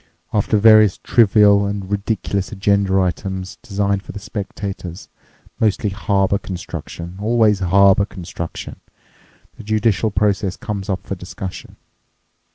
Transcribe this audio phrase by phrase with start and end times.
[0.33, 9.63] After various trivial and ridiculous agenda items designed for the spectators—mostly harbour construction—always harbour construction—the
[9.63, 11.75] judicial process comes up for discussion.